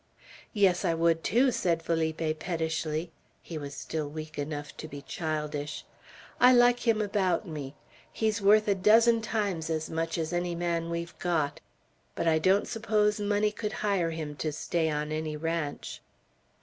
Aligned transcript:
"Yes, 0.55 0.83
I 0.83 0.95
would, 0.95 1.23
too!" 1.23 1.51
said 1.51 1.83
Felipe, 1.83 2.39
pettishly. 2.39 3.11
He 3.43 3.59
was 3.59 3.75
still 3.75 4.09
weak 4.09 4.39
enough 4.39 4.75
to 4.77 4.87
be 4.87 5.03
childish. 5.03 5.85
"I 6.39 6.53
like 6.53 6.87
him 6.87 7.03
about 7.03 7.47
me. 7.47 7.75
He's 8.11 8.41
worth 8.41 8.67
a 8.67 8.73
dozen 8.73 9.21
times 9.21 9.69
as 9.69 9.91
much 9.91 10.17
as 10.17 10.33
any 10.33 10.55
man 10.55 10.89
we've 10.89 11.15
got. 11.19 11.59
But 12.15 12.27
I 12.27 12.39
don't 12.39 12.67
suppose 12.67 13.19
money 13.19 13.51
could 13.51 13.73
hire 13.85 14.09
him 14.09 14.35
to 14.37 14.51
stay 14.51 14.89
on 14.89 15.11
any 15.11 15.37
ranch." 15.37 16.01